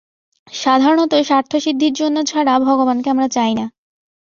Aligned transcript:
সাধারণত 0.53 1.13
স্বার্থসিদ্ধির 1.21 1.93
জন্য 1.93 2.17
ছাড়া 2.23 2.53
ভগবানকে 2.59 3.07
আমরা 3.09 3.27
চাই 3.27 3.53
না। 3.55 3.65